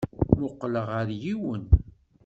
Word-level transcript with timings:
Mmuqqleɣ 0.35 0.85
ɣer 0.93 1.07
yiwen. 1.21 1.63